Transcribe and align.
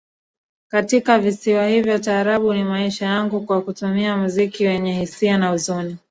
katika 0.71 1.19
visiwa 1.19 1.67
hivyo 1.67 1.97
Taarabu 1.99 2.53
ni 2.53 2.63
maisha 2.63 3.05
yangu 3.05 3.41
Kwa 3.41 3.61
kutumia 3.61 4.17
muziki 4.17 4.65
wenye 4.65 4.93
hisia 4.93 5.37
na 5.37 5.49
huzuni 5.49 5.97